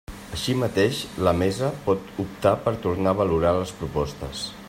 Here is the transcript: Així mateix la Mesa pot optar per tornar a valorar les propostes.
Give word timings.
Així 0.35 0.53
mateix 0.61 1.01
la 1.27 1.33
Mesa 1.41 1.69
pot 1.83 2.09
optar 2.25 2.55
per 2.65 2.75
tornar 2.87 3.13
a 3.15 3.19
valorar 3.23 3.55
les 3.59 3.77
propostes. 3.83 4.45